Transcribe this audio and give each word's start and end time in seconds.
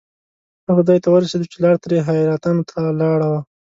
هغه 0.67 0.81
ځای 0.87 0.99
ته 1.03 1.07
ورسېدو 1.11 1.49
چې 1.51 1.57
لار 1.63 1.75
ترې 1.83 1.97
حیرتانو 2.07 2.63
ته 2.69 2.79
لاړه 2.99 3.27
وه. 3.31 3.39